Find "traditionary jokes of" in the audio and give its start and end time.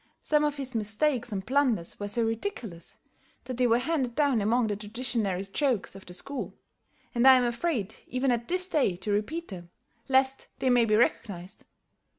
4.75-6.07